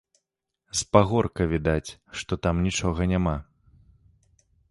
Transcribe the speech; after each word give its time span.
З 0.79 0.87
пагорка 0.95 1.43
відаць, 1.51 1.93
што 2.21 2.33
там 2.47 2.55
нічога 2.69 3.01
няма. 3.13 3.35